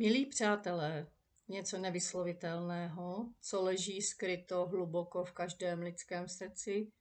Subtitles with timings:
[0.00, 1.06] Milí přátelé,
[1.48, 6.92] něco nevyslovitelného, co leží skryto hluboko v každém lidském srdci,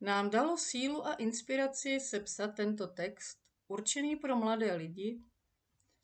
[0.00, 3.38] nám dalo sílu a inspiraci sepsat tento text,
[3.68, 5.20] určený pro mladé lidi,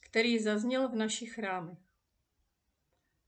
[0.02, 1.79] který zazněl v našich chrámech.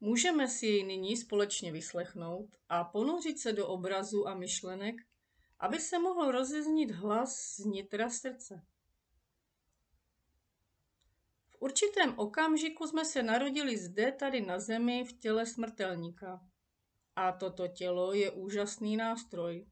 [0.01, 4.95] Můžeme si jej nyní společně vyslechnout a ponořit se do obrazu a myšlenek,
[5.59, 8.67] aby se mohl rozeznít hlas z nitra srdce.
[11.61, 16.41] Určitém okamžiku jsme se narodili zde, tady na zemi, v těle smrtelníka.
[17.17, 19.67] A toto tělo je úžasný nástroj.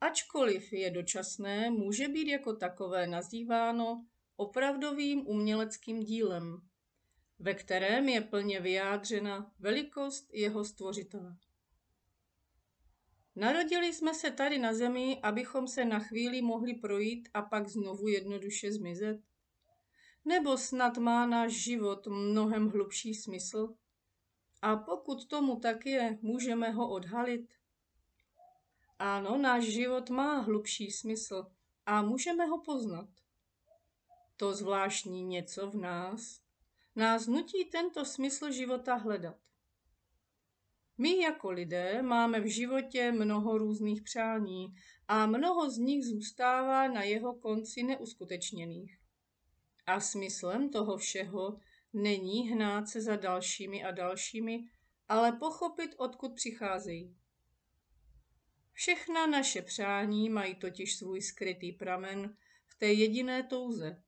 [0.00, 4.06] Ačkoliv je dočasné, může být jako takové nazýváno
[4.36, 6.60] opravdovým uměleckým dílem,
[7.38, 11.36] ve kterém je plně vyjádřena velikost jeho stvořitele.
[13.36, 18.08] Narodili jsme se tady na zemi, abychom se na chvíli mohli projít a pak znovu
[18.08, 19.33] jednoduše zmizet?
[20.24, 23.74] Nebo snad má náš život mnohem hlubší smysl?
[24.62, 27.54] A pokud tomu tak je, můžeme ho odhalit?
[28.98, 31.46] Ano, náš život má hlubší smysl
[31.86, 33.08] a můžeme ho poznat.
[34.36, 36.40] To zvláštní něco v nás
[36.96, 39.36] nás nutí tento smysl života hledat.
[40.98, 44.74] My jako lidé máme v životě mnoho různých přání
[45.08, 49.03] a mnoho z nich zůstává na jeho konci neuskutečněných.
[49.86, 51.60] A smyslem toho všeho
[51.92, 54.64] není hnát se za dalšími a dalšími,
[55.08, 57.16] ale pochopit, odkud přicházejí.
[58.72, 64.02] Všechna naše přání mají totiž svůj skrytý pramen v té jediné touze.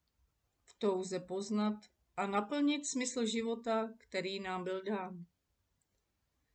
[0.64, 1.74] V touze poznat
[2.16, 5.24] a naplnit smysl života, který nám byl dán.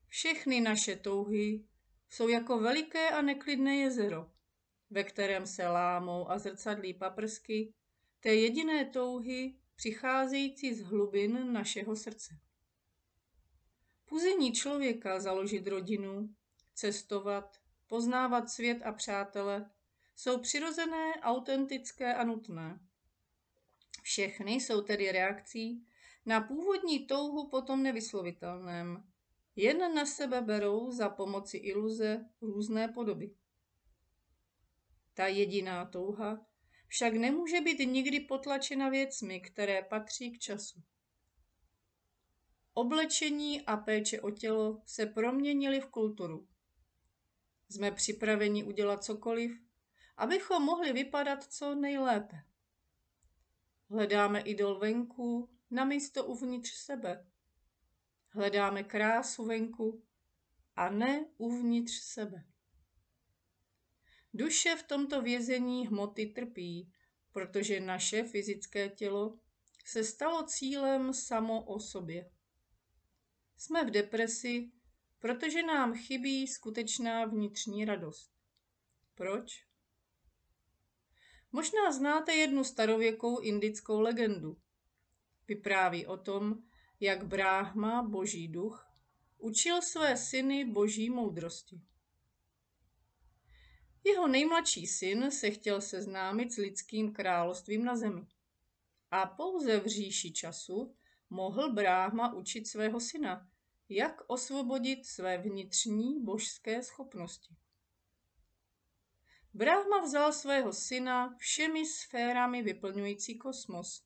[0.08, 1.66] Všechny naše touhy
[2.10, 4.32] jsou jako veliké a neklidné jezero,
[4.90, 7.74] ve kterém se lámou a zrcadlí paprsky
[8.22, 12.40] té jediné touhy přicházející z hlubin našeho srdce.
[14.06, 16.36] Puzení člověka založit rodinu,
[16.74, 19.70] cestovat, poznávat svět a přátele
[20.16, 22.80] jsou přirozené, autentické a nutné.
[24.02, 25.86] Všechny jsou tedy reakcí
[26.26, 29.12] na původní touhu potom nevyslovitelném.
[29.56, 33.36] Jen na sebe berou za pomoci iluze různé podoby.
[35.14, 36.51] Ta jediná touha
[36.92, 40.84] však nemůže být nikdy potlačena věcmi, které patří k času.
[42.74, 46.48] Oblečení a péče o tělo se proměnily v kulturu.
[47.70, 49.52] Jsme připraveni udělat cokoliv,
[50.18, 52.44] abychom mohli vypadat co nejlépe.
[53.90, 57.28] Hledáme idol venku na místo uvnitř sebe.
[58.30, 60.04] Hledáme krásu venku
[60.76, 62.51] a ne uvnitř sebe.
[64.34, 66.92] Duše v tomto vězení hmoty trpí,
[67.32, 69.40] protože naše fyzické tělo
[69.86, 72.32] se stalo cílem samo o sobě.
[73.58, 74.72] Jsme v depresi,
[75.20, 78.32] protože nám chybí skutečná vnitřní radost.
[79.16, 79.66] Proč?
[81.52, 84.58] Možná znáte jednu starověkou indickou legendu.
[85.48, 86.64] Vypráví o tom,
[87.00, 88.88] jak Bráhma, boží duch,
[89.38, 91.82] učil své syny boží moudrosti.
[94.04, 98.28] Jeho nejmladší syn se chtěl seznámit s lidským královstvím na zemi.
[99.12, 100.96] A pouze v říši času
[101.30, 103.48] mohl Bráhma učit svého syna,
[103.90, 107.56] jak osvobodit své vnitřní božské schopnosti.
[109.54, 114.04] Brahma vzal svého syna všemi sférami vyplňující kosmos,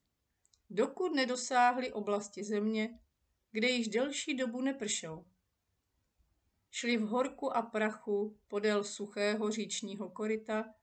[0.70, 3.00] dokud nedosáhli oblasti země,
[3.52, 5.26] kde již delší dobu nepršel.
[6.76, 10.74] Šli v horku a prachu podél suchého říčního koryta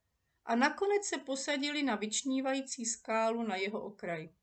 [0.45, 4.35] a nakonec se posadili na vyčnívající skálu na jeho okraji.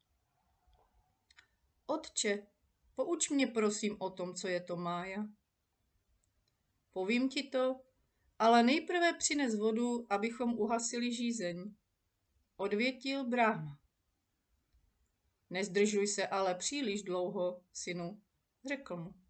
[1.85, 2.47] Otče,
[2.95, 5.25] pouč mě prosím o tom, co je to mája.
[6.91, 7.81] Povím ti to,
[8.39, 11.73] ale nejprve přines vodu, abychom uhasili žízeň.
[12.57, 13.79] Odvětil Brahma.
[15.49, 18.21] Nezdržuj se ale příliš dlouho, synu,
[18.65, 19.28] řekl mu.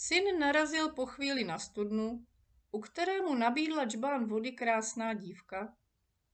[0.00, 2.26] Syn narazil po chvíli na studnu,
[2.70, 5.76] u kterému nabídla čbán vody krásná dívka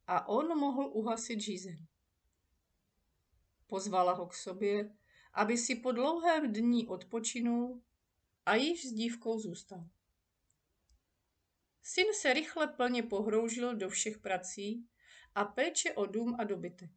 [0.07, 1.87] a on mohl uhasit žízeň.
[3.67, 4.97] Pozvala ho k sobě,
[5.33, 7.83] aby si po dlouhém dní odpočinul
[8.47, 9.89] a již s dívkou zůstal.
[11.83, 14.89] Syn se rychle plně pohroužil do všech prací
[15.35, 16.91] a péče o dům a dobytek.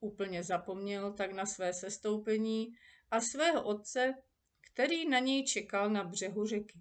[0.00, 2.74] Úplně zapomněl tak na své sestoupení
[3.10, 4.14] a svého otce,
[4.72, 6.80] který na něj čekal na břehu řeky.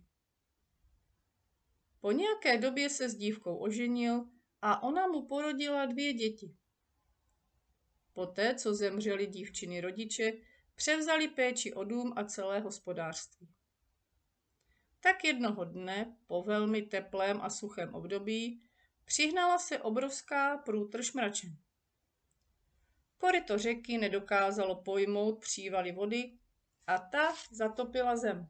[2.00, 4.26] Po nějaké době se s dívkou oženil
[4.62, 6.56] a ona mu porodila dvě děti.
[8.14, 10.34] Poté, co zemřeli dívčiny rodiče,
[10.76, 13.50] převzali péči o dům a celé hospodářství.
[15.00, 18.64] Tak jednoho dne, po velmi teplém a suchém období,
[19.06, 21.58] přihnala se obrovská průtrž mračen.
[23.18, 26.38] Koryto řeky nedokázalo pojmout přívaly vody
[26.88, 28.50] a ta zatopila zem.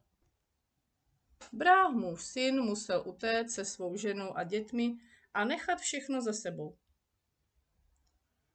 [1.54, 4.98] Bráhmův syn musel utéct se svou ženou a dětmi
[5.34, 6.78] a nechat všechno za sebou.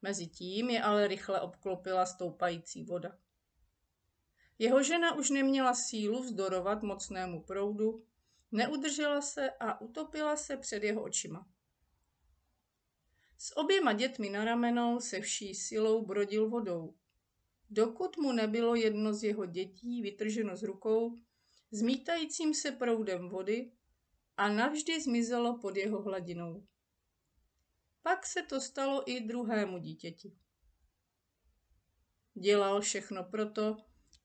[0.02, 3.18] Mezitím je ale rychle obklopila stoupající voda.
[4.58, 8.04] Jeho žena už neměla sílu vzdorovat mocnému proudu,
[8.52, 11.46] neudržela se a utopila se před jeho očima.
[13.38, 16.94] S oběma dětmi na ramenou se vší silou brodil vodou.
[17.70, 21.18] Dokud mu nebylo jedno z jeho dětí vytrženo z rukou,
[21.70, 23.72] zmítajícím se proudem vody
[24.36, 26.66] a navždy zmizelo pod jeho hladinou.
[28.02, 30.32] Pak se to stalo i druhému dítěti.
[32.34, 33.76] Dělal všechno proto,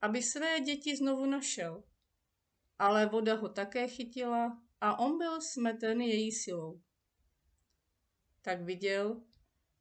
[0.02, 1.84] aby své děti znovu našel.
[2.80, 6.82] Ale voda ho také chytila a on byl smeten její silou.
[8.42, 9.22] Tak viděl,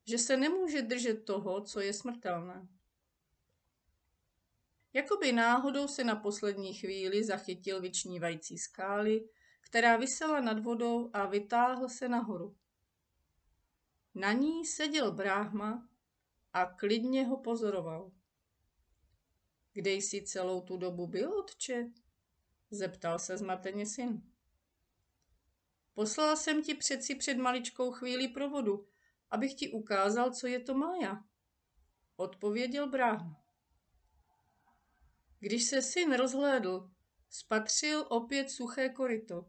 [0.07, 2.69] že se nemůže držet toho, co je smrtelné.
[4.92, 9.28] Jakoby náhodou se na poslední chvíli zachytil vyčnívající skály,
[9.60, 12.56] která vysela nad vodou a vytáhl se nahoru.
[14.14, 15.88] Na ní seděl bráhma
[16.52, 18.12] a klidně ho pozoroval.
[19.72, 21.90] Kde jsi celou tu dobu byl, otče?
[22.70, 24.22] Zeptal se zmateně syn.
[25.94, 28.87] Poslal jsem ti přeci před maličkou chvíli pro vodu,
[29.31, 31.25] abych ti ukázal, co je to Mája.
[32.16, 33.42] Odpověděl bráhma.
[35.40, 36.90] Když se syn rozhlédl,
[37.31, 39.46] spatřil opět suché koryto.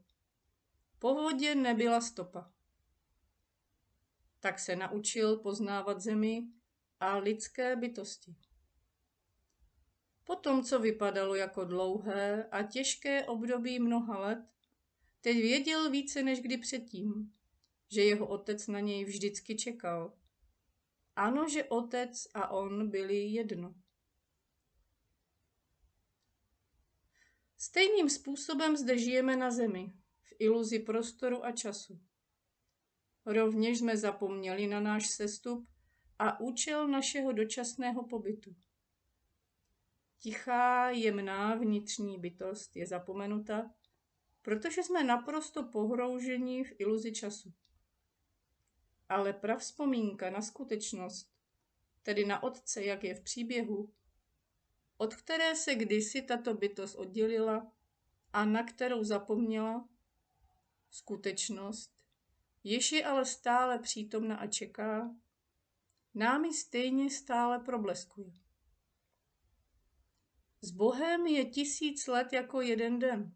[0.99, 2.51] Po vodě nebyla stopa.
[4.39, 6.47] Tak se naučil poznávat zemi
[6.99, 8.35] a lidské bytosti.
[10.23, 14.39] Potom, co vypadalo jako dlouhé a těžké období mnoha let,
[15.21, 17.33] teď věděl více než kdy předtím,
[17.89, 20.13] že jeho otec na něj vždycky čekal.
[21.15, 23.81] Ano, že otec a on byli jedno.
[27.62, 29.94] Stejným způsobem zde žijeme na zemi,
[30.24, 32.00] v iluzi prostoru a času.
[33.25, 35.68] Rovněž jsme zapomněli na náš sestup
[36.19, 38.56] a účel našeho dočasného pobytu.
[40.19, 43.72] Tichá, jemná vnitřní bytost je zapomenuta,
[44.42, 47.54] protože jsme naprosto pohrouženi v iluzi času.
[49.10, 51.31] Ale pravzpomínka na skutečnost,
[52.04, 53.94] tedy na otce, jak je v příběhu,
[55.01, 57.71] od které se kdysi tato bytost oddělila
[58.33, 59.89] a na kterou zapomněla,
[60.89, 61.92] skutečnost,
[62.63, 65.15] jež je ale stále přítomna a čeká,
[66.13, 68.31] námi stejně stále probleskuje.
[70.62, 73.36] S Bohem je tisíc let jako jeden den.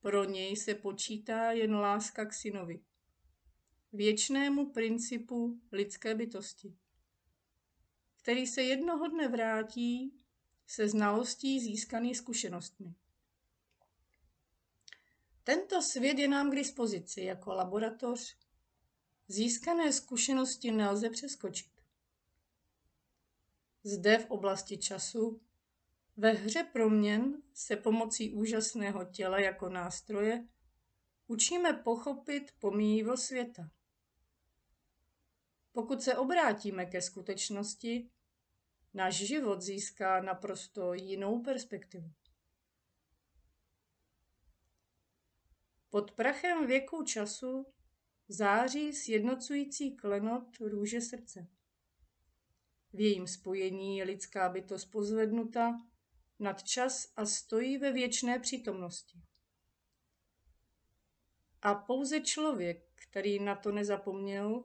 [0.00, 2.84] Pro něj se počítá jen láska k synovi,
[3.92, 6.76] věčnému principu lidské bytosti,
[8.22, 10.21] který se jednoho dne vrátí
[10.72, 12.94] se znalostí získaný zkušenostmi.
[15.44, 18.36] Tento svět je nám k dispozici jako laboratoř.
[19.28, 21.70] Získané zkušenosti nelze přeskočit.
[23.84, 25.40] Zde v oblasti času
[26.16, 30.48] ve hře proměn se pomocí úžasného těla jako nástroje
[31.26, 33.70] učíme pochopit pomíjivo světa.
[35.72, 38.10] Pokud se obrátíme ke skutečnosti,
[38.94, 42.12] náš život získá naprosto jinou perspektivu.
[45.90, 47.66] Pod prachem věku času
[48.28, 51.46] září sjednocující klenot růže srdce.
[52.92, 55.78] V jejím spojení je lidská bytost pozvednuta
[56.38, 59.18] nad čas a stojí ve věčné přítomnosti.
[61.62, 64.64] A pouze člověk, který na to nezapomněl,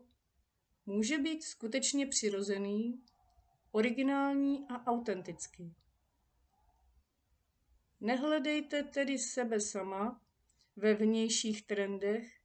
[0.86, 3.04] může být skutečně přirozený,
[3.72, 5.76] originální a autentický.
[8.00, 10.22] Nehledejte tedy sebe sama
[10.76, 12.40] ve vnějších trendech,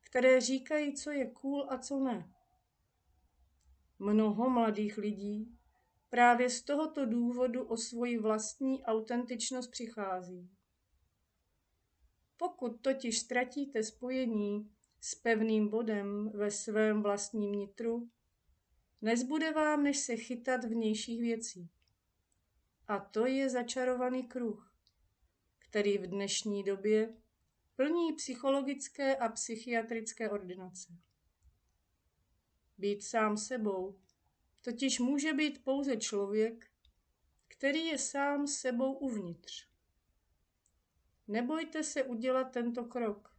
[0.00, 2.32] které říkají, co je cool a co ne.
[3.98, 5.60] Mnoho mladých lidí
[6.10, 10.50] Právě z tohoto důvodu o svoji vlastní autentičnost přichází.
[12.36, 18.08] Pokud totiž ztratíte spojení s pevným bodem ve svém vlastním nitru,
[19.02, 21.70] nezbude vám, než se chytat vnějších věcí.
[22.88, 24.74] A to je začarovaný kruh,
[25.58, 27.14] který v dnešní době
[27.76, 30.92] plní psychologické a psychiatrické ordinace.
[32.78, 33.98] Být sám sebou
[34.62, 36.70] totiž může být pouze člověk,
[37.48, 39.68] který je sám sebou uvnitř.
[41.28, 43.36] Nebojte se udělat tento krok,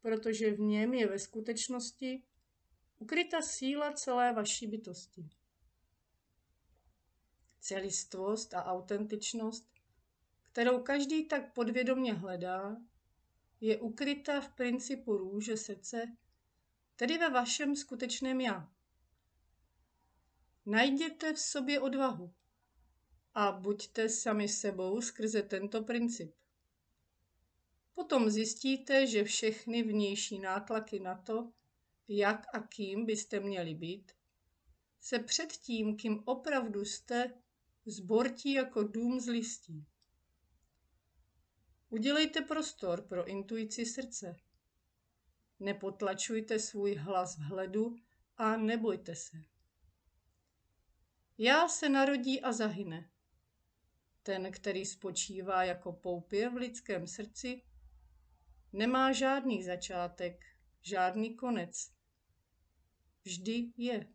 [0.00, 2.22] protože v něm je ve skutečnosti
[3.00, 5.28] ukryta síla celé vaší bytosti.
[7.60, 9.70] Celistvost a autentičnost,
[10.42, 12.76] kterou každý tak podvědomně hledá,
[13.60, 16.16] je ukryta v principu růže srdce,
[16.96, 18.72] tedy ve vašem skutečném já.
[20.66, 22.34] Najděte v sobě odvahu
[23.34, 26.34] a buďte sami sebou skrze tento princip.
[27.94, 31.52] Potom zjistíte, že všechny vnější nátlaky na to,
[32.12, 34.12] jak a kým byste měli být,
[35.00, 37.34] se před tím, kým opravdu jste,
[37.86, 39.86] zbortí jako dům z listí.
[41.88, 44.36] Udělejte prostor pro intuici srdce.
[45.60, 47.96] Nepotlačujte svůj hlas vhledu
[48.36, 49.36] a nebojte se.
[51.38, 53.10] Já se narodí a zahyne.
[54.22, 57.62] Ten, který spočívá jako poupě v lidském srdci,
[58.72, 60.44] nemá žádný začátek,
[60.82, 61.99] žádný konec.
[63.24, 64.06] Vždy je.